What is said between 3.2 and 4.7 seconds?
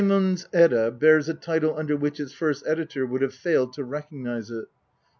have failed to recognise it.